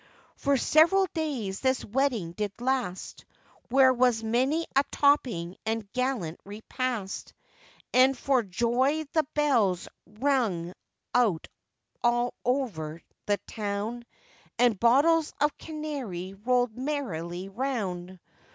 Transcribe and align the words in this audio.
For 0.35 0.57
several 0.57 1.05
days 1.13 1.59
this 1.59 1.85
wedding 1.85 2.31
did 2.31 2.53
last, 2.59 3.23
Where 3.69 3.93
was 3.93 4.23
many 4.23 4.65
a 4.75 4.83
topping 4.91 5.57
and 5.63 5.87
gallant 5.93 6.39
repast, 6.43 7.33
And 7.93 8.17
for 8.17 8.41
joy 8.41 9.03
the 9.13 9.27
bells 9.35 9.87
rung 10.07 10.73
out 11.13 11.47
all 12.03 12.33
over 12.43 13.03
the 13.27 13.37
town, 13.45 14.03
And 14.57 14.79
bottles 14.79 15.33
of 15.39 15.55
canary 15.59 16.33
rolled 16.33 16.75
merrily 16.75 17.47
round. 17.47 18.19